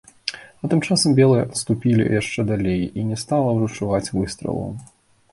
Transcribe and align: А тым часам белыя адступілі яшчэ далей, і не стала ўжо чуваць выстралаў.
А 0.61 0.67
тым 0.69 0.79
часам 0.87 1.11
белыя 1.19 1.43
адступілі 1.47 2.07
яшчэ 2.19 2.45
далей, 2.51 2.81
і 3.01 3.03
не 3.09 3.17
стала 3.25 3.49
ўжо 3.57 3.67
чуваць 3.75 4.11
выстралаў. 4.17 4.73